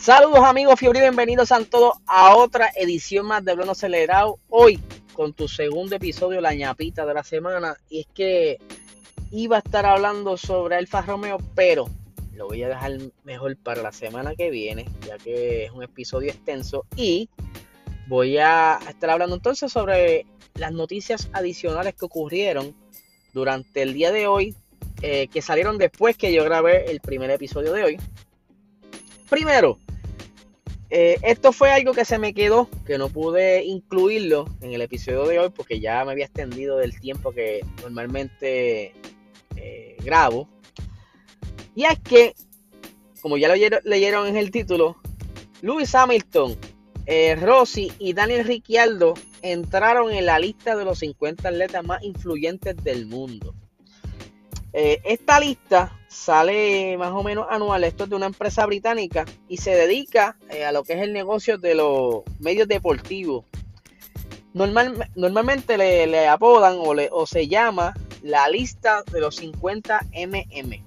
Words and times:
Saludos 0.00 0.40
amigos 0.44 0.80
Fiebre, 0.80 1.00
bienvenidos 1.00 1.52
a 1.52 1.62
todos 1.62 1.98
a 2.06 2.34
otra 2.34 2.70
edición 2.74 3.26
más 3.26 3.44
de 3.44 3.54
Blono 3.54 3.72
Acelerado. 3.72 4.38
Hoy 4.48 4.80
con 5.12 5.34
tu 5.34 5.46
segundo 5.46 5.94
episodio, 5.94 6.40
la 6.40 6.54
ñapita 6.54 7.04
de 7.04 7.12
la 7.12 7.22
semana. 7.22 7.76
Y 7.90 8.00
es 8.00 8.06
que 8.14 8.56
iba 9.30 9.56
a 9.56 9.58
estar 9.58 9.84
hablando 9.84 10.38
sobre 10.38 10.76
Alfa 10.76 11.02
Romeo, 11.02 11.36
pero 11.54 11.84
lo 12.32 12.46
voy 12.46 12.62
a 12.62 12.70
dejar 12.70 12.92
mejor 13.24 13.58
para 13.58 13.82
la 13.82 13.92
semana 13.92 14.34
que 14.34 14.48
viene, 14.48 14.86
ya 15.06 15.18
que 15.18 15.66
es 15.66 15.70
un 15.70 15.82
episodio 15.82 16.30
extenso. 16.30 16.86
Y 16.96 17.28
voy 18.08 18.38
a 18.38 18.78
estar 18.88 19.10
hablando 19.10 19.36
entonces 19.36 19.70
sobre 19.70 20.24
las 20.54 20.72
noticias 20.72 21.28
adicionales 21.34 21.94
que 21.94 22.06
ocurrieron 22.06 22.74
durante 23.34 23.82
el 23.82 23.92
día 23.92 24.12
de 24.12 24.28
hoy, 24.28 24.56
eh, 25.02 25.28
que 25.28 25.42
salieron 25.42 25.76
después 25.76 26.16
que 26.16 26.32
yo 26.32 26.42
grabé 26.42 26.90
el 26.90 27.00
primer 27.00 27.30
episodio 27.30 27.74
de 27.74 27.84
hoy. 27.84 27.98
Primero, 29.28 29.78
eh, 30.90 31.18
esto 31.22 31.52
fue 31.52 31.70
algo 31.70 31.92
que 31.92 32.04
se 32.04 32.18
me 32.18 32.34
quedó, 32.34 32.68
que 32.84 32.98
no 32.98 33.08
pude 33.08 33.64
incluirlo 33.64 34.46
en 34.60 34.72
el 34.72 34.82
episodio 34.82 35.24
de 35.24 35.38
hoy 35.38 35.50
porque 35.50 35.78
ya 35.78 36.04
me 36.04 36.10
había 36.12 36.24
extendido 36.24 36.78
del 36.78 36.98
tiempo 36.98 37.30
que 37.30 37.64
normalmente 37.80 38.92
eh, 39.56 39.96
grabo. 40.02 40.48
Y 41.76 41.84
es 41.84 41.98
que, 42.00 42.34
como 43.22 43.36
ya 43.36 43.48
lo 43.48 43.54
leyeron, 43.84 44.26
en 44.26 44.36
el 44.36 44.50
título, 44.50 44.96
Lewis 45.62 45.94
Hamilton, 45.94 46.56
eh, 47.06 47.36
Rossi 47.36 47.92
y 48.00 48.12
Daniel 48.12 48.44
Ricciardo 48.44 49.14
entraron 49.42 50.12
en 50.12 50.26
la 50.26 50.40
lista 50.40 50.74
de 50.74 50.84
los 50.84 50.98
50 50.98 51.48
atletas 51.48 51.84
más 51.84 52.02
influyentes 52.02 52.76
del 52.82 53.06
mundo. 53.06 53.54
Esta 54.72 55.40
lista 55.40 56.00
sale 56.10 56.98
más 56.98 57.12
o 57.12 57.22
menos 57.22 57.46
anual. 57.48 57.84
Esto 57.84 58.04
es 58.04 58.10
de 58.10 58.16
una 58.16 58.26
empresa 58.26 58.66
británica 58.66 59.24
y 59.48 59.58
se 59.58 59.70
dedica 59.70 60.36
eh, 60.50 60.64
a 60.64 60.72
lo 60.72 60.82
que 60.82 60.94
es 60.94 61.02
el 61.02 61.12
negocio 61.12 61.56
de 61.56 61.76
los 61.76 62.22
medios 62.40 62.68
deportivos. 62.68 63.44
Normal, 64.52 65.08
normalmente 65.14 65.78
le, 65.78 66.26
apodan 66.26 66.76
o, 66.78 66.92
le, 66.92 67.08
o, 67.12 67.24
se 67.24 67.46
llama 67.46 67.94
la 68.22 68.48
lista 68.48 69.04
de 69.10 69.20
los 69.20 69.36
50 69.36 70.00
MM. 70.12 70.84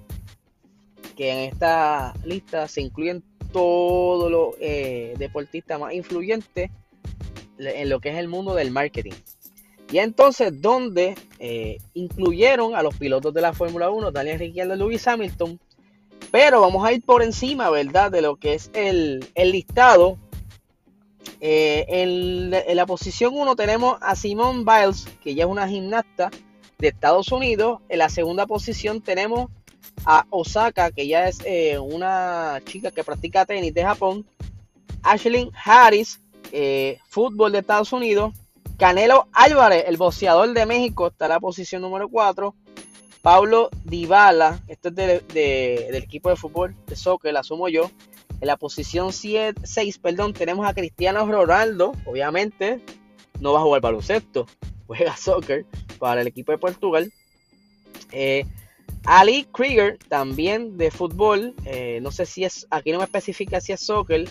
Que 1.16 1.30
en 1.30 1.38
esta 1.38 2.12
lista 2.24 2.68
se 2.68 2.82
incluyen 2.82 3.24
todos 3.52 4.30
los 4.30 4.54
eh, 4.60 5.14
deportistas 5.16 5.80
más 5.80 5.94
influyentes 5.94 6.70
en 7.58 7.88
lo 7.88 8.00
que 8.00 8.10
es 8.10 8.16
el 8.16 8.28
mundo 8.28 8.54
del 8.54 8.70
marketing. 8.70 9.12
Y 9.90 9.98
entonces, 9.98 10.60
donde 10.60 11.14
eh, 11.38 11.78
incluyeron 11.94 12.74
a 12.74 12.82
los 12.82 12.96
pilotos 12.96 13.32
de 13.34 13.40
la 13.40 13.52
Fórmula 13.52 13.90
1, 13.90 14.10
Daniel 14.10 14.38
Ricciardo 14.38 14.74
y 14.74 14.78
Lewis 14.78 15.06
Hamilton. 15.06 15.58
Pero 16.30 16.62
vamos 16.62 16.84
a 16.84 16.92
ir 16.92 17.02
por 17.02 17.22
encima, 17.22 17.70
¿verdad? 17.70 18.10
De 18.10 18.22
lo 18.22 18.36
que 18.36 18.54
es 18.54 18.70
el, 18.72 19.24
listado. 19.36 20.18
Eh, 21.40 21.84
en, 21.88 22.50
la 22.50 22.86
posición 22.86 23.34
1 23.36 23.56
tenemos 23.56 23.98
a 24.00 24.16
Simone 24.16 24.64
Biles, 24.64 25.06
que 25.22 25.34
ya 25.34 25.44
es 25.44 25.50
una 25.50 25.68
gimnasta 25.68 26.30
de 26.78 26.88
Estados 26.88 27.30
Unidos. 27.30 27.80
En 27.88 27.98
la 27.98 28.08
segunda 28.08 28.46
posición 28.46 29.00
tenemos 29.00 29.50
a 30.06 30.26
Osaka, 30.30 30.90
que 30.90 31.06
ya 31.06 31.28
es 31.28 31.40
eh, 31.44 31.78
una 31.78 32.60
chica 32.64 32.90
que 32.90 33.04
practica 33.04 33.44
tenis 33.44 33.74
de 33.74 33.84
Japón. 33.84 34.26
Ashley 35.02 35.50
Harris, 35.62 36.18
fútbol 37.10 37.52
de 37.52 37.58
Estados 37.58 37.92
Unidos. 37.92 38.32
Canelo 38.78 39.28
Álvarez, 39.32 39.84
el 39.86 39.96
boxeador 39.96 40.52
de 40.52 40.66
México, 40.66 41.06
está 41.06 41.26
en 41.26 41.30
la 41.30 41.40
posición 41.40 41.80
número 41.80 42.08
4. 42.08 42.54
Pablo 43.22 43.70
Dybala, 43.84 44.60
este 44.66 44.88
es 44.88 44.94
del 45.28 45.94
equipo 45.94 46.28
de 46.28 46.36
fútbol, 46.36 46.74
de 46.86 46.96
soccer, 46.96 47.32
la 47.32 47.40
asumo 47.40 47.68
yo. 47.68 47.90
En 48.40 48.48
la 48.48 48.56
posición 48.56 49.12
6, 49.12 49.98
perdón, 49.98 50.32
tenemos 50.32 50.66
a 50.66 50.74
Cristiano 50.74 51.24
Ronaldo, 51.24 51.92
obviamente, 52.04 52.80
no 53.38 53.52
va 53.52 53.60
a 53.60 53.62
jugar 53.62 53.80
baloncesto, 53.80 54.46
juega 54.88 55.16
soccer 55.16 55.64
para 56.00 56.20
el 56.20 56.26
equipo 56.26 56.50
de 56.50 56.58
Portugal. 56.58 57.12
Eh, 58.10 58.44
Ali 59.04 59.44
Krieger, 59.52 59.98
también 60.08 60.76
de 60.76 60.90
fútbol, 60.90 61.54
eh, 61.64 62.00
no 62.02 62.10
sé 62.10 62.26
si 62.26 62.42
es, 62.42 62.66
aquí 62.70 62.90
no 62.90 62.98
me 62.98 63.04
especifica 63.04 63.60
si 63.60 63.72
es 63.72 63.80
soccer 63.80 64.28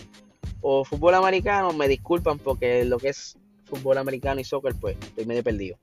o 0.60 0.84
fútbol 0.84 1.14
americano, 1.14 1.72
me 1.72 1.88
disculpan 1.88 2.38
porque 2.38 2.84
lo 2.84 2.98
que 2.98 3.08
es 3.08 3.38
fútbol 3.74 3.98
americano 3.98 4.40
y 4.40 4.44
soccer, 4.44 4.74
pues 4.80 4.96
estoy 5.00 5.26
medio 5.26 5.42
perdido. 5.42 5.76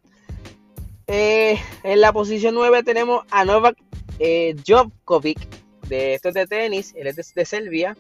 Eh, 1.08 1.60
en 1.84 2.02
la 2.02 2.14
posición 2.14 2.56
9 2.56 2.84
tenemos 2.84 3.26
a 3.32 3.44
Novak 3.44 3.78
eh, 4.20 4.56
Djokovic, 4.66 5.40
de 5.88 6.14
esto 6.14 6.32
de 6.32 6.48
tenis, 6.48 6.94
él 6.96 7.08
es 7.08 7.34
de, 7.34 7.46
Serbia. 7.46 7.98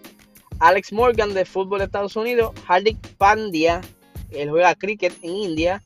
Alex 0.59 0.93
Morgan 0.93 1.33
de 1.33 1.43
fútbol 1.43 1.79
de 1.79 1.85
Estados 1.85 2.15
Unidos. 2.15 2.53
Hardik 2.67 2.97
Pandya, 3.17 3.81
él 4.29 4.49
juega 4.49 4.75
cricket 4.75 5.13
en 5.23 5.31
India. 5.31 5.83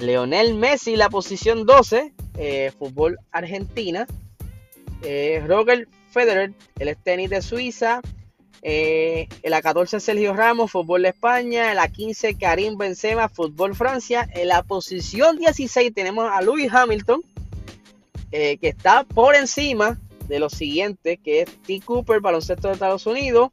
Leonel 0.00 0.54
Messi, 0.54 0.96
la 0.96 1.10
posición 1.10 1.66
12, 1.66 2.12
eh, 2.38 2.72
fútbol 2.78 3.18
Argentina. 3.30 4.06
Roger 5.46 5.86
Federer, 6.10 6.54
él 6.78 6.88
es 6.88 6.96
tenis 7.04 7.28
de 7.28 7.42
Suiza. 7.42 8.00
Eh, 8.66 9.28
en 9.42 9.50
la 9.50 9.60
14 9.60 10.00
Sergio 10.00 10.32
Ramos, 10.32 10.72
fútbol 10.72 11.02
de 11.02 11.10
España. 11.10 11.70
En 11.70 11.76
la 11.76 11.88
15 11.88 12.36
Karim 12.36 12.78
Benzema, 12.78 13.28
fútbol 13.28 13.74
Francia. 13.74 14.26
En 14.32 14.48
la 14.48 14.62
posición 14.62 15.36
16 15.36 15.92
tenemos 15.92 16.30
a 16.32 16.40
Lewis 16.40 16.72
Hamilton, 16.72 17.22
eh, 18.32 18.56
que 18.56 18.68
está 18.68 19.04
por 19.04 19.36
encima 19.36 20.00
de 20.26 20.38
los 20.38 20.54
siguientes, 20.54 21.18
que 21.22 21.42
es 21.42 21.62
T. 21.66 21.82
Cooper, 21.84 22.20
baloncesto 22.20 22.68
de 22.68 22.74
Estados 22.74 23.06
Unidos. 23.06 23.50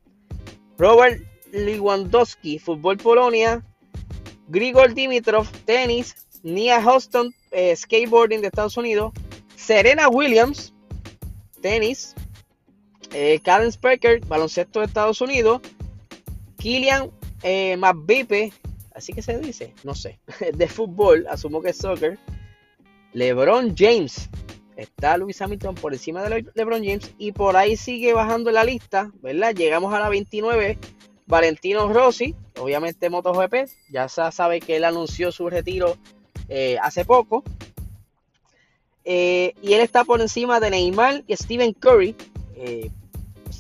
Robert 0.78 1.22
Lewandowski, 1.52 2.58
fútbol 2.58 2.96
Polonia. 2.96 3.62
Grigor 4.48 4.94
Dimitrov, 4.94 5.46
tenis. 5.66 6.16
Nia 6.42 6.82
Houston, 6.82 7.36
eh, 7.52 7.76
skateboarding 7.76 8.40
de 8.40 8.48
Estados 8.48 8.78
Unidos. 8.78 9.12
Serena 9.58 10.08
Williams, 10.08 10.74
tenis. 11.62 12.16
Eh, 13.14 13.40
Karen 13.44 13.72
baloncesto 14.28 14.80
de 14.80 14.86
Estados 14.86 15.22
Unidos. 15.22 15.62
Killian 16.58 17.12
eh, 17.44 17.78
así 18.94 19.14
que 19.14 19.22
se 19.22 19.40
dice, 19.40 19.74
no 19.84 19.96
sé, 19.96 20.20
de 20.54 20.68
fútbol, 20.68 21.26
asumo 21.30 21.62
que 21.62 21.70
es 21.70 21.78
soccer. 21.78 22.20
LeBron 23.14 23.76
James, 23.76 24.30
está 24.78 25.18
Luis 25.18 25.42
Hamilton 25.42 25.76
por 25.76 25.94
encima 25.94 26.24
de 26.24 26.46
LeBron 26.54 26.84
James 26.84 27.12
y 27.18 27.32
por 27.32 27.58
ahí 27.58 27.76
sigue 27.76 28.14
bajando 28.14 28.52
la 28.52 28.64
lista, 28.64 29.12
¿verdad? 29.22 29.54
Llegamos 29.54 29.94
a 29.94 30.00
la 30.00 30.10
29. 30.10 30.78
Valentino 31.28 31.92
Rossi, 31.92 32.36
obviamente 32.60 33.10
MotoGP, 33.10 33.70
ya 33.90 34.10
sabe 34.10 34.60
que 34.60 34.76
él 34.76 34.84
anunció 34.84 35.32
su 35.32 35.50
retiro 35.50 35.98
eh, 36.50 36.78
hace 36.82 37.06
poco. 37.06 37.44
Eh, 39.06 39.54
y 39.62 39.74
él 39.74 39.82
está 39.82 40.04
por 40.04 40.20
encima 40.20 40.60
de 40.60 40.70
Neymar 40.70 41.24
y 41.28 41.36
Stephen 41.38 41.74
Curry. 41.74 42.16
Eh, 42.56 42.92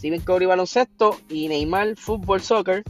Steven 0.01 0.21
Curry 0.21 0.48
baloncesto 0.48 1.15
y 1.30 1.48
Neymar 1.48 1.95
fútbol 1.95 2.42
soccer. 2.42 2.83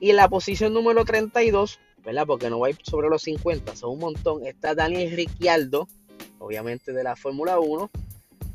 Y 0.00 0.08
en 0.08 0.16
la 0.16 0.30
posición 0.30 0.72
número 0.72 1.04
32, 1.04 1.78
¿verdad? 2.02 2.24
Porque 2.26 2.48
no 2.48 2.58
va 2.60 2.68
a 2.68 2.70
ir 2.70 2.78
sobre 2.82 3.10
los 3.10 3.20
50, 3.24 3.76
son 3.76 3.90
un 3.90 3.98
montón. 3.98 4.46
Está 4.46 4.74
Daniel 4.74 5.14
Ricciardo, 5.14 5.86
obviamente 6.38 6.94
de 6.94 7.04
la 7.04 7.14
Fórmula 7.14 7.60
1. 7.60 7.90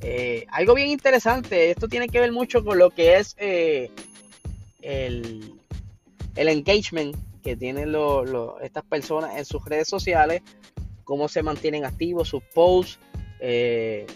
Eh, 0.01 0.47
algo 0.49 0.73
bien 0.73 0.87
interesante, 0.87 1.69
esto 1.69 1.87
tiene 1.87 2.07
que 2.07 2.19
ver 2.19 2.31
mucho 2.31 2.65
con 2.65 2.79
lo 2.79 2.89
que 2.89 3.17
es 3.17 3.35
eh, 3.37 3.91
el, 4.81 5.59
engagement 6.35 7.15
que 7.43 7.55
tienen 7.55 7.93
estas 8.63 8.83
personas 8.85 9.37
en 9.37 9.45
sus 9.45 9.63
redes 9.65 9.87
sociales, 9.87 10.41
cómo 11.03 11.27
se 11.27 11.43
mantienen 11.43 11.85
activos, 11.85 12.29
sus 12.29 12.41
posts, 12.55 12.97
eh, 13.39 14.07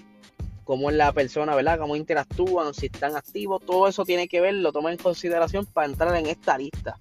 cómo 0.64 0.90
es 0.90 0.96
la 0.96 1.12
persona, 1.12 1.56
¿verdad? 1.56 1.80
Cómo 1.80 1.96
interactúan, 1.96 2.74
si 2.74 2.88
están 2.88 3.16
activos, 3.16 3.62
todo 3.66 3.88
eso 3.88 4.06
tiene 4.06 4.28
que 4.28 4.42
ver, 4.42 4.54
lo 4.56 4.72
toma 4.72 4.92
en 4.92 4.98
consideración 4.98 5.66
para 5.66 5.88
entrar 5.88 6.16
en 6.16 6.26
esta 6.28 6.58
lista. 6.58 7.00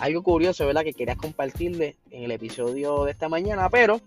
Algo 0.00 0.22
curioso, 0.22 0.66
¿verdad? 0.66 0.84
Que 0.84 0.94
quería 0.94 1.16
compartirle 1.16 1.96
en 2.10 2.24
el 2.24 2.30
episodio 2.30 3.04
de 3.04 3.12
esta 3.12 3.28
mañana, 3.28 3.68
pero 3.70 4.00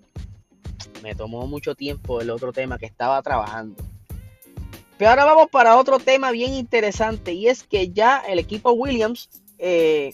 me 1.01 1.15
tomó 1.15 1.47
mucho 1.47 1.75
tiempo 1.75 2.21
el 2.21 2.29
otro 2.29 2.53
tema 2.53 2.77
que 2.77 2.85
estaba 2.85 3.21
trabajando. 3.21 3.83
Pero 4.97 5.09
ahora 5.09 5.25
vamos 5.25 5.49
para 5.49 5.77
otro 5.77 5.99
tema 5.99 6.31
bien 6.31 6.53
interesante 6.53 7.33
y 7.33 7.47
es 7.47 7.63
que 7.63 7.89
ya 7.89 8.19
el 8.19 8.37
equipo 8.37 8.71
Williams 8.71 9.29
eh, 9.57 10.13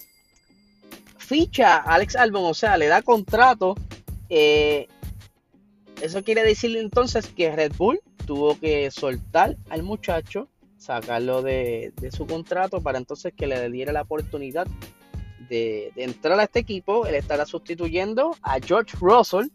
ficha 1.18 1.76
a 1.76 1.96
Alex 1.96 2.16
Albon, 2.16 2.46
o 2.46 2.54
sea, 2.54 2.78
le 2.78 2.88
da 2.88 3.02
contrato. 3.02 3.76
Eh, 4.30 4.88
eso 6.02 6.24
quiere 6.24 6.44
decir 6.44 6.78
entonces 6.78 7.28
que 7.28 7.54
Red 7.54 7.74
Bull 7.78 8.00
tuvo 8.28 8.60
que 8.60 8.92
soltar 8.92 9.58
al 9.70 9.82
muchacho, 9.82 10.50
sacarlo 10.78 11.42
de, 11.42 11.94
su 12.16 12.28
contrato 12.28 12.82
para 12.82 13.00
entonces 13.00 13.34
que 13.36 13.48
le 13.48 13.72
diera 13.72 13.92
la 13.94 14.04
oportunidad 14.04 14.68
de, 15.50 15.92
entrar 15.96 16.40
a 16.40 16.44
este 16.44 16.60
equipo. 16.60 17.08
Él 17.08 17.16
estará 17.16 17.48
sustituyendo 17.48 18.36
a 18.44 18.60
George 18.60 18.96
Russell. 19.00 19.48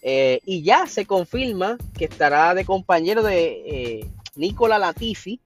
Eh, 0.00 0.40
y 0.46 0.62
ya 0.62 0.86
se 0.86 1.06
confirma 1.06 1.76
que 1.98 2.04
estará 2.04 2.54
de 2.54 2.64
compañero 2.64 3.24
de 3.24 3.62
eh, 3.66 4.10
Nicola 4.36 4.78
Latifi, 4.78 5.40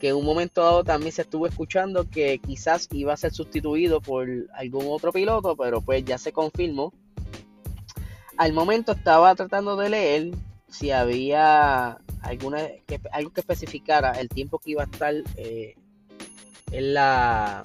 que 0.00 0.10
en 0.10 0.16
un 0.16 0.24
momento 0.24 0.62
dado 0.62 0.84
también 0.84 1.10
se 1.10 1.22
estuvo 1.22 1.48
escuchando 1.48 2.08
que 2.08 2.38
quizás 2.38 2.88
iba 2.92 3.12
a 3.12 3.16
ser 3.16 3.32
sustituido 3.32 4.00
por 4.00 4.28
algún 4.54 4.86
otro 4.88 5.10
piloto, 5.12 5.56
pero 5.56 5.80
pues 5.80 6.04
ya 6.04 6.16
se 6.16 6.30
confirmó. 6.30 6.92
Al 8.36 8.52
momento 8.52 8.92
estaba 8.92 9.34
tratando 9.34 9.74
de 9.74 9.90
leer 9.90 10.30
si 10.72 10.90
había 10.90 11.98
alguna 12.22 12.66
algo 13.12 13.30
que 13.30 13.40
especificara 13.40 14.12
el 14.12 14.28
tiempo 14.28 14.58
que 14.58 14.70
iba 14.70 14.82
a 14.82 14.86
estar 14.86 15.14
eh, 15.36 15.74
en 16.70 16.94
la 16.94 17.62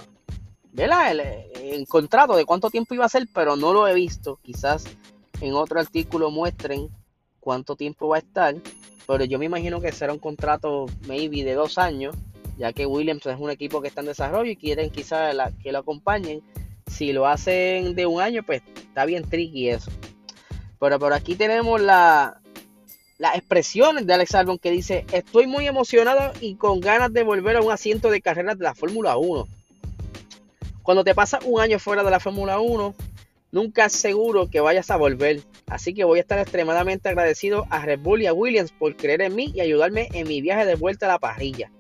el, 0.76 0.92
el, 1.22 1.88
contrato 1.88 2.36
de 2.36 2.46
cuánto 2.46 2.70
tiempo 2.70 2.94
iba 2.94 3.06
a 3.06 3.10
ser, 3.10 3.28
pero 3.34 3.56
no 3.56 3.74
lo 3.74 3.88
he 3.88 3.96
visto. 3.96 4.40
Quizás 4.44 4.84
en 5.42 5.54
otro 5.54 5.80
artículo 5.80 6.30
muestren 6.30 6.90
cuánto 7.40 7.76
tiempo 7.76 8.10
va 8.10 8.18
a 8.18 8.20
estar, 8.20 8.56
pero 9.08 9.24
yo 9.24 9.40
me 9.40 9.46
imagino 9.46 9.82
que 9.82 9.92
será 9.92 10.14
un 10.14 10.20
contrato 10.20 10.86
maybe 11.08 11.44
de 11.44 11.54
dos 11.54 11.80
años, 11.80 12.16
ya 12.58 12.74
que 12.74 12.86
Williams 12.86 13.26
es 13.26 13.40
un 13.40 13.50
equipo 13.50 13.82
que 13.82 13.88
está 13.88 14.02
en 14.02 14.08
desarrollo 14.08 14.52
y 14.52 14.56
quieren 14.56 14.92
quizás 14.92 15.36
que 15.64 15.72
lo 15.72 15.80
acompañen. 15.80 16.44
Si 16.86 17.12
lo 17.12 17.26
hacen 17.26 17.96
de 17.96 18.06
un 18.06 18.22
año, 18.22 18.44
pues 18.44 18.62
está 18.76 19.06
bien 19.06 19.28
tricky 19.28 19.70
eso. 19.70 19.92
Pero 20.80 21.00
por 21.00 21.14
aquí 21.14 21.36
tenemos 21.36 21.82
la, 21.82 22.40
las 23.18 23.36
expresiones 23.36 24.06
de 24.06 24.14
Alex 24.14 24.36
Albon 24.36 24.60
que 24.60 24.72
dice, 24.72 25.06
estoy 25.12 25.48
muy 25.48 25.68
emocionado 25.68 26.32
y 26.40 26.56
con 26.56 26.80
ganas 26.80 27.12
de 27.12 27.24
volver 27.24 27.56
a 27.56 27.62
un 27.62 27.72
asiento 27.72 28.12
de 28.12 28.22
carreras 28.22 28.58
de 28.58 28.64
la 28.64 28.76
Fórmula 28.76 29.18
1. 29.18 29.48
Cuando 30.84 31.04
te 31.04 31.16
pasas 31.16 31.44
un 31.44 31.60
año 31.60 31.80
fuera 31.80 32.04
de 32.04 32.12
la 32.12 32.20
Fórmula 32.20 32.60
1, 32.60 32.96
nunca 33.52 33.86
es 33.86 33.94
seguro 33.94 34.50
que 34.50 34.60
vayas 34.60 34.92
a 34.92 34.98
volver. 34.98 35.42
Así 35.66 35.94
que 35.94 36.04
voy 36.04 36.20
a 36.20 36.22
estar 36.22 36.40
extremadamente 36.40 37.10
agradecido 37.10 37.66
a 37.70 37.84
Red 37.84 38.00
Bull 38.00 38.22
y 38.22 38.28
a 38.28 38.34
Williams 38.34 38.72
por 38.72 38.96
creer 38.96 39.22
en 39.22 39.36
mí 39.36 39.52
y 39.54 39.62
ayudarme 39.62 40.08
en 40.14 40.28
mi 40.28 40.42
viaje 40.42 40.66
de 40.66 40.76
vuelta 40.76 41.08
a 41.08 41.10
la 41.10 41.20
parrilla. 41.20 41.72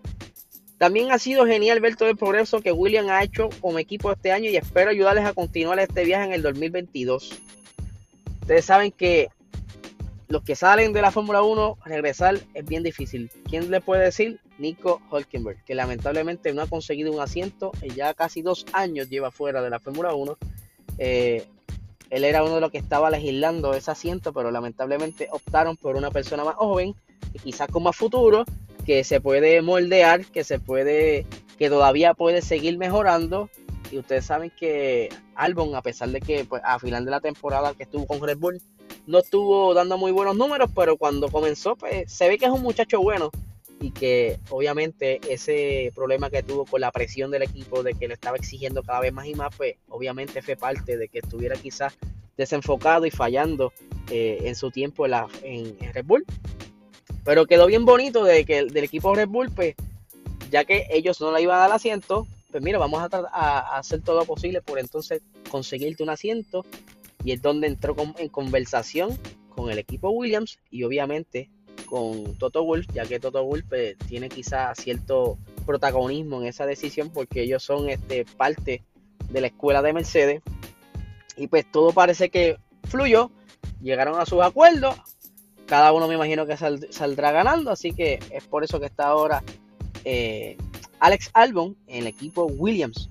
También 0.77 1.11
ha 1.11 1.19
sido 1.19 1.45
genial 1.45 1.79
ver 1.79 1.95
todo 1.95 2.09
el 2.09 2.17
progreso 2.17 2.61
que 2.61 2.71
Williams 2.71 3.09
ha 3.09 3.23
hecho 3.23 3.49
como 3.61 3.79
equipo 3.79 4.11
este 4.11 4.31
año 4.31 4.49
y 4.49 4.57
espero 4.57 4.91
ayudarles 4.91 5.25
a 5.25 5.33
continuar 5.33 5.79
este 5.79 6.03
viaje 6.03 6.25
en 6.25 6.33
el 6.33 6.41
2022. 6.41 7.39
Ustedes 8.41 8.65
saben 8.65 8.91
que 8.91 9.29
los 10.27 10.43
que 10.43 10.55
salen 10.55 10.93
de 10.93 11.01
la 11.01 11.11
Fórmula 11.11 11.41
1, 11.41 11.77
regresar 11.85 12.39
es 12.53 12.65
bien 12.65 12.83
difícil. 12.83 13.31
¿Quién 13.49 13.71
le 13.71 13.79
puede 13.79 14.03
decir? 14.03 14.39
Nico 14.57 15.01
Hulkenberg, 15.09 15.63
que 15.63 15.75
lamentablemente 15.75 16.53
no 16.53 16.61
ha 16.61 16.67
conseguido 16.67 17.13
un 17.13 17.21
asiento, 17.21 17.71
ya 17.95 18.13
casi 18.13 18.41
dos 18.41 18.65
años 18.73 19.09
lleva 19.09 19.31
fuera 19.31 19.61
de 19.61 19.69
la 19.69 19.79
Fórmula 19.79 20.13
1. 20.13 20.37
Eh, 20.97 21.45
él 22.09 22.23
era 22.23 22.43
uno 22.43 22.55
de 22.55 22.61
los 22.61 22.71
que 22.71 22.77
estaba 22.77 23.09
legislando 23.09 23.73
ese 23.73 23.91
asiento, 23.91 24.33
pero 24.33 24.51
lamentablemente 24.51 25.27
optaron 25.31 25.77
por 25.77 25.95
una 25.95 26.11
persona 26.11 26.43
más 26.43 26.55
joven, 26.55 26.95
y 27.33 27.39
quizás 27.39 27.67
con 27.67 27.83
más 27.83 27.95
futuro, 27.95 28.45
que 28.85 29.03
se 29.03 29.21
puede 29.21 29.61
moldear, 29.61 30.25
que 30.25 30.43
se 30.43 30.59
puede, 30.59 31.25
que 31.57 31.69
todavía 31.69 32.13
puede 32.13 32.41
seguir 32.41 32.77
mejorando. 32.77 33.49
Y 33.91 33.97
ustedes 33.97 34.25
saben 34.25 34.51
que 34.57 35.09
Albon, 35.35 35.75
a 35.75 35.81
pesar 35.81 36.09
de 36.09 36.19
que 36.19 36.45
pues, 36.45 36.61
a 36.65 36.79
final 36.79 37.05
de 37.05 37.11
la 37.11 37.21
temporada 37.21 37.73
que 37.73 37.83
estuvo 37.83 38.05
con 38.05 38.21
Red 38.21 38.37
Bull, 38.37 38.61
no 39.07 39.19
estuvo 39.19 39.73
dando 39.73 39.97
muy 39.97 40.11
buenos 40.11 40.35
números, 40.35 40.69
pero 40.75 40.97
cuando 40.97 41.29
comenzó, 41.29 41.75
pues 41.75 42.11
se 42.11 42.27
ve 42.27 42.37
que 42.37 42.45
es 42.45 42.51
un 42.51 42.61
muchacho 42.61 43.01
bueno 43.01 43.31
y 43.79 43.91
que 43.91 44.39
obviamente 44.49 45.21
ese 45.29 45.91
problema 45.95 46.29
que 46.29 46.43
tuvo 46.43 46.65
con 46.65 46.81
la 46.81 46.91
presión 46.91 47.31
del 47.31 47.43
equipo 47.43 47.83
de 47.83 47.93
que 47.93 48.07
le 48.07 48.15
estaba 48.15 48.35
exigiendo 48.35 48.83
cada 48.83 48.99
vez 48.99 49.13
más 49.13 49.25
y 49.27 49.33
más, 49.33 49.55
pues 49.55 49.75
obviamente 49.87 50.41
fue 50.41 50.57
parte 50.57 50.97
de 50.97 51.07
que 51.07 51.19
estuviera 51.19 51.55
quizás 51.55 51.97
desenfocado 52.35 53.05
y 53.05 53.11
fallando 53.11 53.71
eh, 54.11 54.39
en 54.43 54.55
su 54.55 54.71
tiempo 54.71 55.05
en, 55.05 55.11
la, 55.11 55.27
en, 55.41 55.77
Red 55.93 56.05
Bull. 56.05 56.25
Pero 57.23 57.45
quedó 57.45 57.65
bien 57.65 57.85
bonito 57.85 58.23
de 58.23 58.45
que 58.45 58.65
del 58.65 58.83
equipo 58.83 59.15
Red 59.15 59.29
Bull, 59.29 59.51
pues 59.51 59.75
ya 60.51 60.65
que 60.65 60.85
ellos 60.91 61.21
no 61.21 61.31
le 61.31 61.41
iban 61.41 61.57
a 61.57 61.61
dar 61.61 61.71
asiento, 61.71 62.27
pues 62.51 62.61
mira, 62.61 62.77
vamos 62.77 63.01
a, 63.01 63.27
a 63.31 63.77
hacer 63.77 64.01
todo 64.01 64.19
lo 64.19 64.25
posible 64.25 64.61
por 64.61 64.79
entonces 64.79 65.21
conseguirte 65.49 66.03
un 66.03 66.09
asiento 66.09 66.65
y 67.27 67.33
es 67.33 67.41
donde 67.41 67.67
entró 67.67 67.93
en 68.19 68.29
conversación 68.29 69.19
con 69.49 69.69
el 69.69 69.79
equipo 69.79 70.11
Williams 70.11 70.59
y 70.71 70.83
obviamente 70.83 71.49
con 71.85 72.37
Toto 72.37 72.63
Wolf, 72.63 72.87
ya 72.93 73.05
que 73.05 73.19
Toto 73.19 73.43
Wolf 73.43 73.65
pues, 73.67 73.97
tiene 74.07 74.29
quizá 74.29 74.73
cierto 74.75 75.37
protagonismo 75.65 76.39
en 76.39 76.47
esa 76.47 76.65
decisión 76.65 77.09
porque 77.09 77.41
ellos 77.41 77.63
son 77.63 77.89
este, 77.89 78.23
parte 78.23 78.81
de 79.29 79.41
la 79.41 79.47
escuela 79.47 79.81
de 79.81 79.91
Mercedes 79.91 80.41
y 81.35 81.47
pues 81.47 81.69
todo 81.69 81.91
parece 81.91 82.29
que 82.29 82.59
fluyó, 82.85 83.29
llegaron 83.81 84.21
a 84.21 84.25
sus 84.25 84.41
acuerdos, 84.41 84.95
cada 85.65 85.91
uno 85.91 86.07
me 86.07 86.15
imagino 86.15 86.45
que 86.45 86.55
saldrá 86.55 87.33
ganando, 87.33 87.71
así 87.71 87.91
que 87.91 88.19
es 88.31 88.45
por 88.45 88.63
eso 88.63 88.79
que 88.79 88.85
está 88.85 89.07
ahora 89.07 89.43
eh, 90.05 90.55
Alex 91.01 91.31
Albon 91.33 91.75
en 91.87 92.03
el 92.03 92.07
equipo 92.07 92.45
Williams. 92.45 93.09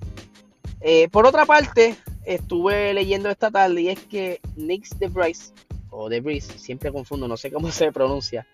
Eh, 0.81 1.07
por 1.09 1.27
otra 1.27 1.45
parte, 1.45 1.95
estuve 2.27 2.93
leyendo 2.93 3.29
esta 3.29 3.49
tarde 3.49 3.81
y 3.81 3.89
es 3.89 3.99
que 4.01 4.41
Nix 4.57 4.99
de 4.99 5.07
Bryce, 5.07 5.53
o 5.89 6.09
de 6.09 6.19
Bryce, 6.19 6.59
siempre 6.59 6.91
confundo, 6.91 7.27
no 7.27 7.37
sé 7.37 7.49
cómo 7.51 7.71
se 7.71 7.91
pronuncia, 7.91 8.45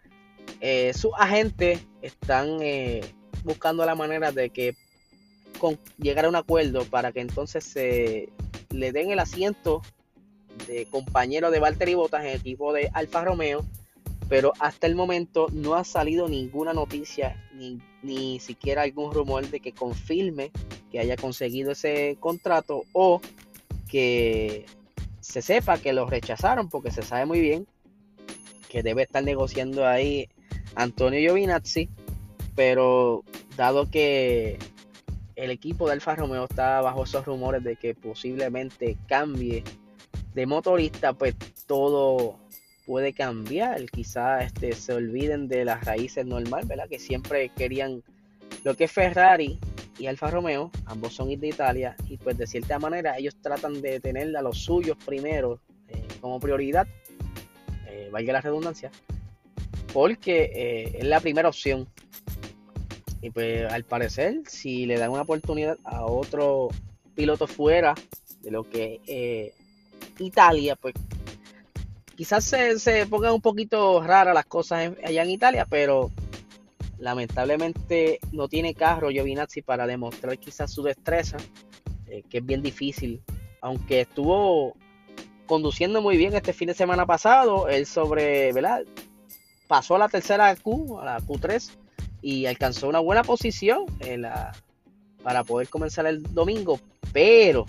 eh, 0.62 0.94
sus 0.94 1.12
agentes 1.18 1.82
están 2.02 2.62
eh, 2.62 3.02
buscando 3.44 3.86
la 3.86 3.96
manera 3.96 4.32
de 4.32 4.52
que 4.52 4.76
con, 5.58 5.80
llegar 5.98 6.26
a 6.26 6.30
un 6.30 6.36
acuerdo 6.36 6.86
para 6.86 7.12
que 7.12 7.22
entonces 7.22 7.64
se 7.64 8.30
le 8.70 8.92
den 8.92 9.12
el 9.12 9.20
asiento 9.20 9.82
de 10.68 10.86
compañero 10.86 11.50
de 11.50 11.60
Valtteri 11.60 11.96
Bottas 11.96 12.22
en 12.22 12.30
el 12.30 12.36
equipo 12.40 12.74
de 12.74 12.92
Alfa 12.94 13.24
Romeo, 13.24 13.66
pero 14.30 14.54
hasta 14.60 14.86
el 14.86 14.96
momento 14.96 15.48
no 15.52 15.74
ha 15.74 15.84
salido 15.84 16.28
ninguna 16.28 16.74
noticia 16.74 17.50
ni, 17.56 17.80
ni 18.04 18.40
siquiera 18.40 18.84
algún 18.84 19.12
rumor 19.12 19.48
de 19.50 19.60
que 19.60 19.72
confirme 19.72 20.52
que 20.92 21.00
haya 21.00 21.16
conseguido 21.16 21.72
ese 21.72 22.18
contrato 22.20 22.84
o 22.94 23.20
que 23.94 24.66
se 25.20 25.44
sepa 25.44 25.78
que 25.78 25.94
lo 25.94 26.08
rechazaron 26.08 26.68
porque 26.68 26.90
se 26.90 27.04
sabe 27.04 27.28
muy 27.28 27.40
bien 27.42 27.68
que 28.68 28.82
debe 28.82 29.04
estar 29.04 29.24
negociando 29.24 29.86
ahí 29.86 30.30
Antonio 30.74 31.20
Giovinazzi, 31.20 31.90
pero 32.56 33.24
dado 33.56 33.92
que 33.92 34.58
el 35.36 35.52
equipo 35.52 35.86
de 35.86 35.94
Alfa 35.94 36.16
Romeo 36.16 36.46
está 36.46 36.82
bajo 36.82 37.04
esos 37.04 37.24
rumores 37.24 37.64
de 37.64 37.76
que 37.76 37.94
posiblemente 37.94 38.98
cambie 39.08 39.64
de 40.34 40.46
motorista, 40.48 41.14
pues 41.14 41.36
todo 41.68 42.40
puede 42.88 43.14
cambiar. 43.14 43.86
Quizás 43.92 44.46
este, 44.46 44.72
se 44.74 44.94
olviden 44.94 45.48
de 45.48 45.66
las 45.66 45.86
raíces 45.86 46.26
normales, 46.26 46.68
¿verdad? 46.68 46.90
Que 46.90 46.98
siempre 46.98 47.50
querían 47.50 48.02
lo 48.64 48.76
que 48.76 48.86
es 48.86 48.92
Ferrari 48.92 49.60
y 50.00 50.08
Alfa 50.08 50.30
Romeo, 50.30 50.72
ambos 50.86 51.14
son 51.14 51.28
de 51.40 51.48
Italia, 51.48 51.96
y 52.08 52.18
pues 52.18 52.38
de 52.38 52.48
cierta 52.48 52.80
manera 52.80 53.18
ellos 53.18 53.36
tratan 53.42 53.82
de 53.82 54.00
tener 54.00 54.36
a 54.36 54.42
los 54.42 54.58
suyos 54.58 54.98
primero 55.06 55.60
eh, 55.88 56.08
como 56.20 56.40
prioridad, 56.40 56.88
eh, 57.88 58.10
valga 58.12 58.34
la 58.34 58.42
redundancia, 58.42 58.92
porque 59.94 60.52
eh, 60.54 60.98
es 61.00 61.06
la 61.06 61.20
primera 61.20 61.50
opción. 61.50 61.88
Y 63.22 63.30
pues 63.30 63.72
al 63.72 63.86
parecer, 63.86 64.42
si 64.48 64.86
le 64.86 64.98
dan 64.98 65.12
una 65.12 65.22
oportunidad 65.22 65.78
a 65.86 66.06
otro 66.06 66.70
piloto 67.16 67.48
fuera 67.48 67.96
de 68.42 68.52
lo 68.52 68.70
que 68.70 69.54
Italia, 70.20 70.76
pues 70.76 70.94
quizás 72.18 72.44
se, 72.44 72.80
se 72.80 73.06
pongan 73.08 73.34
un 73.34 73.42
poquito 73.42 74.04
raras 74.04 74.34
las 74.34 74.46
cosas 74.46 74.92
allá 75.06 75.24
en 75.24 75.30
Italia, 75.30 75.66
pero 75.70 76.12
Lamentablemente 76.98 78.20
no 78.32 78.48
tiene 78.48 78.74
carro 78.74 79.10
Giovinazzi 79.10 79.62
para 79.62 79.88
demostrar 79.88 80.38
quizás 80.38 80.72
su 80.72 80.84
destreza, 80.84 81.38
eh, 82.08 82.24
que 82.30 82.38
es 82.38 82.46
bien 82.46 82.62
difícil. 82.62 83.22
Aunque 83.62 84.02
estuvo 84.02 84.76
conduciendo 85.46 86.02
muy 86.02 86.18
bien 86.18 86.34
este 86.34 86.54
fin 86.54 86.68
de 86.68 86.74
semana 86.74 87.06
pasado, 87.06 87.68
él 87.68 87.86
sobre, 87.86 88.54
¿verdad? 88.54 88.84
Pasó 89.68 89.96
a 89.96 90.00
la 90.00 90.10
tercera 90.10 90.56
Q, 90.56 91.00
a 91.00 91.06
la 91.06 91.20
Q3, 91.20 91.72
y 92.22 92.46
alcanzó 92.46 92.88
una 92.88 93.00
buena 93.00 93.24
posición 93.24 93.86
para 95.24 95.44
poder 95.44 95.70
comenzar 95.70 96.06
el 96.06 96.24
domingo, 96.34 96.80
pero 97.12 97.66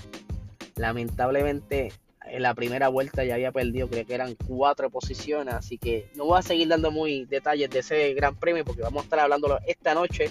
lamentablemente 0.77 1.93
en 2.35 2.43
la 2.43 2.53
primera 2.53 2.89
vuelta 2.89 3.25
ya 3.25 3.35
había 3.35 3.53
perdido, 3.53 3.89
creo 3.89 4.05
que 4.05 4.15
eran 4.15 4.35
cuatro 4.49 4.91
posiciones, 4.91 5.55
así 5.55 5.79
que 5.79 6.11
no 6.17 6.25
voy 6.25 6.39
a 6.39 6.43
seguir 6.43 6.67
dando 6.67 6.91
muy 6.91 7.27
detalles 7.27 7.71
de 7.71 7.79
ese 7.79 8.13
gran 8.15 8.35
premio 8.35 8.65
porque 8.65 8.83
vamos 8.83 9.03
a 9.03 9.05
estar 9.05 9.21
hablándolo 9.21 9.61
esta 9.67 9.95
noche 9.95 10.31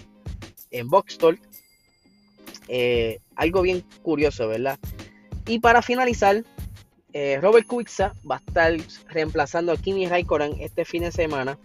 en 0.69 0.89
Box. 0.89 1.17
Eh, 2.67 3.19
algo 3.35 3.61
bien 3.61 3.85
curioso, 4.01 4.49
¿verdad? 4.49 4.77
Y 5.47 5.59
para 5.59 5.81
finalizar, 5.81 6.43
eh, 7.13 7.39
Robert 7.41 7.67
Kubica 7.67 8.13
va 8.29 8.35
a 8.35 8.39
estar 8.45 8.75
reemplazando 9.07 9.71
a 9.71 9.77
Kimi 9.77 10.05
Raikkonen 10.05 10.59
este 10.59 10.83
fin 10.83 11.03
de 11.03 11.11
semana. 11.13 11.57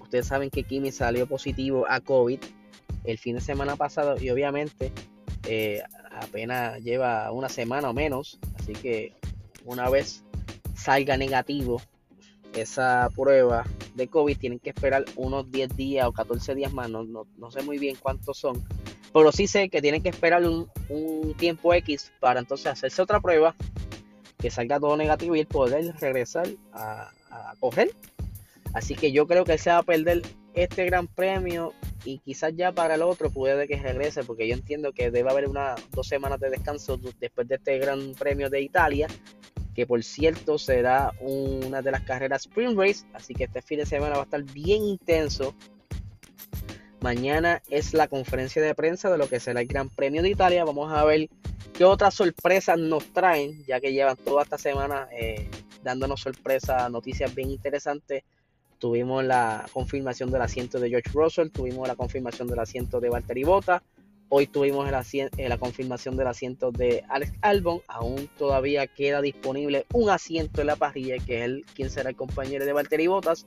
Ustedes 0.00 0.28
saben 0.28 0.48
que 0.48 0.62
Kimi 0.62 0.92
salió 0.92 1.26
positivo 1.26 1.84
a 1.90 2.00
COVID 2.00 2.40
el 3.04 3.18
fin 3.18 3.34
de 3.34 3.42
semana 3.42 3.76
pasado 3.76 4.16
y 4.18 4.30
obviamente 4.30 4.92
eh, 5.46 5.82
apenas 6.10 6.80
lleva 6.82 7.30
una 7.32 7.50
semana 7.50 7.90
o 7.90 7.92
menos, 7.92 8.38
así 8.58 8.72
que 8.72 9.12
una 9.66 9.90
vez 9.90 10.24
salga 10.74 11.16
negativo 11.16 11.80
esa 12.54 13.10
prueba 13.14 13.64
de 13.94 14.08
COVID, 14.08 14.38
tienen 14.38 14.58
que 14.58 14.70
esperar 14.70 15.04
unos 15.16 15.50
10 15.50 15.76
días 15.76 16.06
o 16.06 16.12
14 16.12 16.54
días 16.54 16.72
más, 16.72 16.88
no, 16.88 17.04
no, 17.04 17.50
sé 17.50 17.62
muy 17.62 17.78
bien 17.78 17.96
cuántos 18.00 18.38
son, 18.38 18.64
pero 19.12 19.30
sí 19.32 19.46
sé 19.46 19.68
que 19.68 19.82
tienen 19.82 20.02
que 20.02 20.08
esperar 20.08 20.42
un, 20.44 20.70
tiempo 21.36 21.74
X 21.74 22.12
para 22.20 22.40
entonces 22.40 22.66
hacerse 22.66 23.02
otra 23.02 23.20
prueba, 23.20 23.54
que 24.38 24.50
salga 24.50 24.80
todo 24.80 24.96
negativo 24.96 25.36
y 25.36 25.44
poder 25.44 25.94
regresar 26.00 26.46
a, 26.72 27.10
a 27.30 27.54
correr. 27.58 27.90
Así 28.72 28.94
que 28.94 29.10
yo 29.10 29.26
creo 29.26 29.44
que 29.44 29.58
se 29.58 29.70
va 29.70 29.78
a 29.78 29.82
perder 29.82 30.22
este 30.54 30.84
gran 30.84 31.06
premio 31.06 31.72
y 32.04 32.18
quizás 32.18 32.52
ya 32.54 32.72
para 32.72 32.94
el 32.94 33.02
otro 33.02 33.30
puede 33.30 33.66
que 33.66 33.76
regrese 33.76 34.22
porque 34.24 34.48
yo 34.48 34.54
entiendo 34.54 34.92
que 34.92 35.10
debe 35.10 35.30
haber 35.30 35.48
unas 35.48 35.80
dos 35.90 36.08
semanas 36.08 36.40
de 36.40 36.50
descanso 36.50 36.98
después 37.20 37.48
de 37.48 37.56
este 37.56 37.78
gran 37.78 38.14
premio 38.14 38.48
de 38.48 38.62
Italia 38.62 39.08
que 39.76 39.86
por 39.86 40.02
cierto 40.02 40.58
será 40.58 41.12
una 41.20 41.82
de 41.82 41.90
las 41.90 42.00
carreras 42.00 42.46
Spring 42.46 42.74
Race, 42.76 43.04
así 43.12 43.34
que 43.34 43.44
este 43.44 43.60
fin 43.60 43.78
de 43.78 43.86
semana 43.86 44.14
va 44.14 44.22
a 44.22 44.24
estar 44.24 44.42
bien 44.42 44.82
intenso. 44.82 45.54
Mañana 47.02 47.62
es 47.68 47.92
la 47.92 48.08
conferencia 48.08 48.62
de 48.62 48.74
prensa 48.74 49.10
de 49.10 49.18
lo 49.18 49.28
que 49.28 49.38
será 49.38 49.60
el 49.60 49.66
Gran 49.66 49.90
Premio 49.90 50.22
de 50.22 50.30
Italia. 50.30 50.64
Vamos 50.64 50.90
a 50.90 51.04
ver 51.04 51.28
qué 51.74 51.84
otras 51.84 52.14
sorpresas 52.14 52.78
nos 52.78 53.04
traen, 53.12 53.64
ya 53.66 53.78
que 53.78 53.92
llevan 53.92 54.16
toda 54.16 54.44
esta 54.44 54.56
semana 54.56 55.08
eh, 55.12 55.46
dándonos 55.84 56.22
sorpresas, 56.22 56.90
noticias 56.90 57.34
bien 57.34 57.50
interesantes. 57.50 58.24
Tuvimos 58.78 59.24
la 59.24 59.66
confirmación 59.74 60.30
del 60.30 60.40
asiento 60.40 60.80
de 60.80 60.88
George 60.88 61.10
Russell, 61.12 61.50
tuvimos 61.50 61.86
la 61.86 61.96
confirmación 61.96 62.48
del 62.48 62.60
asiento 62.60 62.98
de 62.98 63.10
Valtteri 63.10 63.44
Bottas, 63.44 63.82
Hoy 64.28 64.48
tuvimos 64.48 64.88
eh, 65.12 65.48
la 65.48 65.56
confirmación 65.56 66.16
del 66.16 66.26
asiento 66.26 66.72
de 66.72 67.04
Alex 67.08 67.32
Albon. 67.42 67.80
Aún 67.86 68.28
todavía 68.36 68.88
queda 68.88 69.20
disponible 69.20 69.86
un 69.92 70.10
asiento 70.10 70.60
en 70.60 70.66
la 70.66 70.74
parrilla, 70.74 71.16
que 71.24 71.38
es 71.38 71.44
el 71.44 71.64
quien 71.74 71.90
será 71.90 72.10
el 72.10 72.16
compañero 72.16 72.64
de 72.64 72.72
Valtteri 72.72 73.06
Bottas. 73.06 73.46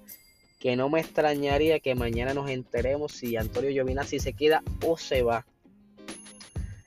Que 0.58 0.78
no 0.78 0.90
me 0.90 1.02
extrañaría 1.02 1.80
que 1.80 1.96
mañana 1.96 2.34
nos 2.34 2.50
enteremos 2.50 3.12
si 3.12 3.36
Antonio 3.36 3.72
Giovinazzi 3.72 4.20
se 4.20 4.34
queda 4.34 4.64
o 4.86 4.98
se 4.98 5.22
va. 5.22 5.46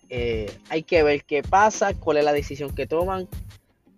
Eh, 0.08 0.50
hay 0.70 0.82
que 0.82 1.02
ver 1.02 1.25
qué 1.25 1.42
pasa, 1.42 1.92
cuál 1.92 2.18
es 2.18 2.25
la 2.25 2.32
decisión 2.32 2.75
que 2.75 2.87
toman. 2.87 3.28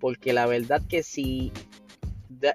Porque 0.00 0.32
la 0.32 0.46
verdad 0.46 0.82
que 0.88 1.04
si 1.04 1.52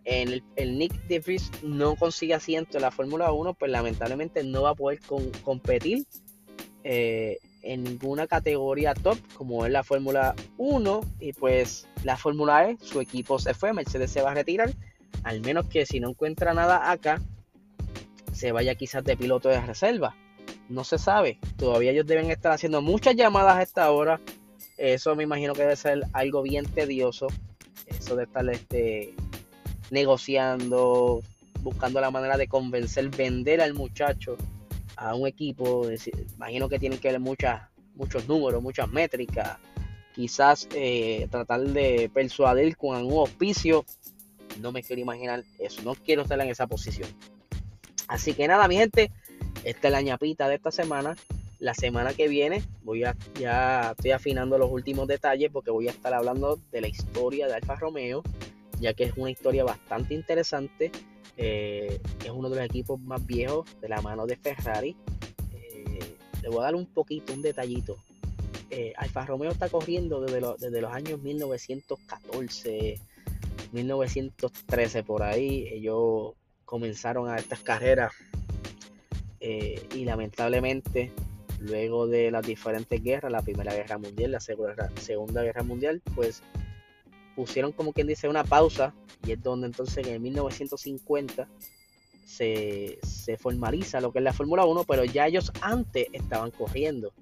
el, 0.04 0.44
el, 0.58 0.78
Nick 0.78 0.94
De 1.08 1.42
no 1.64 1.96
consigue 1.96 2.34
asiento 2.34 2.78
en 2.78 2.82
la 2.82 2.92
Fórmula 2.92 3.32
1, 3.32 3.54
pues 3.54 3.72
lamentablemente 3.72 4.44
no 4.44 4.64
va 4.64 4.72
a 4.72 4.76
poder 4.76 5.00
competir 5.42 6.06
eh, 6.84 7.40
en 7.62 7.84
ninguna 7.84 8.28
categoría 8.28 8.94
top 8.94 9.18
como 9.36 9.66
es 9.66 9.72
la 9.72 9.84
Fórmula 9.84 10.36
1 10.58 11.02
y 11.20 11.34
pues 11.34 11.88
la 12.04 12.18
Fórmula 12.18 12.70
E, 12.70 12.78
su 12.82 13.02
equipo 13.02 13.40
se 13.40 13.54
fue, 13.54 13.74
Mercedes 13.74 14.12
se 14.12 14.22
va 14.22 14.32
a 14.32 14.34
retirar, 14.34 14.74
al 15.24 15.42
menos 15.42 15.66
que 15.68 15.86
si 15.86 16.00
no 16.00 16.10
encuentra 16.10 16.54
nada 16.54 16.92
acá, 16.92 17.22
se 18.32 18.52
vaya 18.52 18.76
quizás 18.76 19.04
de 19.04 19.18
piloto 19.18 19.50
de 19.50 19.60
reserva. 19.62 20.16
No 20.70 20.84
se 20.84 20.98
sabe, 20.98 21.40
todavía 21.58 21.92
ellos 21.92 22.06
deben 22.06 22.30
estar 22.32 22.52
haciendo 22.52 22.82
muchas 22.82 23.16
llamadas 23.16 23.58
a 23.58 23.64
esta 23.64 23.92
hora. 23.92 24.22
Eso 24.78 25.16
me 25.16 25.24
imagino 25.24 25.54
que 25.54 25.64
debe 25.64 25.76
ser 25.76 26.04
algo 26.14 26.42
bien 26.42 26.66
tedioso. 26.66 27.28
Eso 27.88 28.16
de 28.16 28.24
estar 28.24 28.48
este, 28.50 29.14
negociando, 29.90 31.22
buscando 31.62 32.00
la 32.00 32.12
manera 32.12 32.38
de 32.38 32.48
convencer, 32.48 33.10
vender 33.10 33.62
al 33.62 33.74
muchacho 33.74 34.38
a 35.00 35.16
un 35.16 35.28
equipo, 35.28 35.88
imagino 36.36 36.68
que 36.68 36.78
tienen 36.78 37.00
que 37.00 37.10
ver 37.10 37.22
muchas, 37.22 37.62
muchos 37.96 38.28
números, 38.28 38.62
muchas 38.62 38.90
métricas, 38.90 39.58
quizás 40.14 40.68
eh, 40.76 41.28
tratar 41.32 41.62
de 41.62 42.12
persuadir 42.14 42.76
con 42.76 43.06
un 43.06 43.14
auspicio, 43.14 43.86
no 44.60 44.74
me 44.74 44.84
quiero 44.84 45.02
imaginar 45.02 45.46
eso, 45.58 45.82
no 45.84 45.96
quiero 45.96 46.24
estar 46.24 46.40
en 46.42 46.50
esa 46.50 46.68
posición. 46.68 47.08
Así 48.10 48.34
que 48.34 48.46
nada, 48.48 48.68
mi 48.68 48.76
gente, 48.76 49.10
esta 49.64 49.88
es 49.88 49.92
la 49.94 50.02
ñapita 50.02 50.50
de 50.50 50.56
esta 50.56 50.72
semana. 50.72 51.16
La 51.60 51.74
semana 51.74 52.14
que 52.14 52.28
viene 52.28 52.64
voy 52.84 53.04
a 53.04 53.16
ya 53.40 53.92
estoy 53.92 54.12
afinando 54.12 54.58
los 54.58 54.72
últimos 54.72 55.08
detalles 55.08 55.50
porque 55.52 55.72
voy 55.72 55.88
a 55.88 55.92
estar 55.92 56.14
hablando 56.14 56.58
de 56.72 56.82
la 56.82 56.88
historia 56.88 57.48
de 57.48 57.56
Alfa 57.56 57.76
Romeo, 57.76 58.24
ya 58.80 58.94
que 58.94 59.06
es 59.06 59.14
una 59.18 59.30
historia 59.30 59.64
bastante 59.64 60.14
interesante 60.14 60.92
eh, 61.42 62.02
es 62.26 62.32
uno 62.32 62.50
de 62.50 62.58
los 62.58 62.66
equipos 62.66 63.00
más 63.00 63.26
viejos 63.26 63.66
de 63.80 63.88
la 63.88 64.02
mano 64.02 64.28
de 64.28 64.36
Ferrari. 64.36 64.98
Eh, 65.54 66.18
le 66.42 66.50
voy 66.50 66.60
a 66.60 66.64
dar 66.64 66.76
un 66.76 66.86
poquito, 66.86 67.32
un 67.32 67.42
detallito. 67.42 67.96
Eh, 68.70 68.92
Alfa 68.98 69.26
Romeo 69.26 69.50
está 69.50 69.70
corriendo 69.70 70.20
desde, 70.20 70.42
desde 70.60 70.82
los 70.82 70.92
años 70.92 71.22
1914, 71.22 73.00
1913 73.72 75.04
por 75.04 75.24
ahí. 75.24 75.66
Ellos 75.72 76.34
comenzaron 76.66 77.30
a 77.30 77.38
estas 77.38 77.62
carreras 77.62 78.12
y 79.40 80.04
lamentablemente 80.04 81.14
luego 81.62 82.06
de 82.06 82.30
las 82.30 82.46
diferentes 82.46 83.02
guerras, 83.02 83.32
la 83.32 83.42
Primera 83.42 83.74
Guerra 83.74 83.98
Mundial, 83.98 84.34
la 84.34 84.42
Segunda 84.42 85.42
Guerra 85.42 85.64
Mundial, 85.64 86.02
pues 86.14 86.44
pusieron 87.40 87.72
como 87.72 87.94
quien 87.94 88.06
dice 88.06 88.28
una 88.28 88.44
pausa 88.44 88.94
y 89.26 89.32
es 89.32 89.42
donde 89.42 89.68
entonces 89.68 90.06
en 90.06 90.22
1950 90.22 91.48
se, 92.26 93.00
formaliza 93.40 94.02
lo 94.02 94.12
que 94.12 94.20
es 94.20 94.26
la 94.26 94.34
Fórmula 94.34 94.66
1, 94.66 94.84
pero 94.84 95.06
ya 95.06 95.26
ellos 95.26 95.50
antes 95.62 96.08
estaban 96.12 96.52
corriendo 96.52 97.14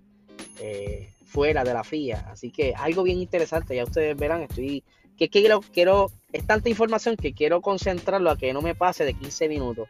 eh, 0.60 1.14
fuera 1.24 1.64
de 1.64 1.72
la 1.72 1.84
FIA, 1.84 2.30
así 2.32 2.50
que 2.50 2.74
algo 2.76 3.04
bien 3.04 3.20
interesante, 3.20 3.76
ya 3.76 3.84
ustedes 3.84 4.18
verán, 4.18 4.42
estoy 4.42 4.84
que 5.20 5.30
quiero, 5.30 5.62
quiero, 5.72 6.12
es 6.34 6.48
tanta 6.48 6.68
información 6.68 7.16
que 7.16 7.34
quiero 7.34 7.62
concentrarlo 7.62 8.32
a 8.32 8.38
que 8.40 8.52
no 8.54 8.64
me 8.64 8.74
pase 8.74 9.06
de 9.06 9.14
15 9.14 9.48
minutos, 9.50 9.88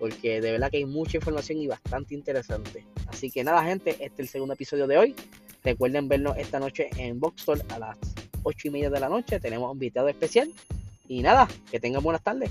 porque 0.00 0.40
de 0.40 0.50
verdad 0.50 0.72
que 0.72 0.78
hay 0.78 0.86
mucha 0.86 1.18
información 1.18 1.58
y 1.58 1.68
bastante 1.68 2.14
interesante. 2.14 2.84
Así 3.06 3.30
que 3.30 3.44
nada, 3.44 3.62
gente, 3.62 3.90
este 3.90 4.06
es 4.06 4.18
el 4.18 4.28
segundo 4.28 4.54
episodio 4.54 4.88
de 4.88 4.98
hoy. 4.98 5.14
Recuerden 5.62 6.08
vernos 6.08 6.36
esta 6.36 6.58
noche 6.58 6.90
en 6.96 7.20
Boxstore 7.20 7.62
a 7.70 7.78
las 7.78 7.98
8 8.42 8.68
y 8.68 8.70
media 8.70 8.90
de 8.90 9.00
la 9.00 9.08
noche. 9.08 9.40
Tenemos 9.40 9.70
un 9.70 9.76
invitado 9.76 10.08
especial. 10.08 10.50
Y 11.08 11.22
nada, 11.22 11.48
que 11.70 11.80
tengan 11.80 12.02
buenas 12.02 12.22
tardes. 12.22 12.50